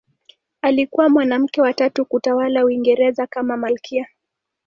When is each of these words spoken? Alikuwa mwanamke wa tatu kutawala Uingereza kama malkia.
Alikuwa 0.61 1.09
mwanamke 1.09 1.61
wa 1.61 1.73
tatu 1.73 2.05
kutawala 2.05 2.65
Uingereza 2.65 3.27
kama 3.27 3.57
malkia. 3.57 4.07